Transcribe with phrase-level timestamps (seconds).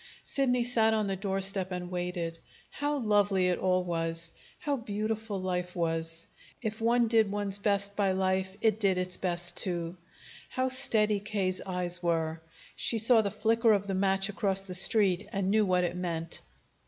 [0.23, 2.39] Sidney sat on the doorstep and waited.
[2.71, 4.31] How lovely it all was!
[4.57, 6.25] How beautiful life was!
[6.59, 9.97] If one did one's best by life, it did its best too.
[10.49, 12.41] How steady K.'s eyes were!
[12.75, 16.41] She saw the flicker of the match across the street, and knew what it meant.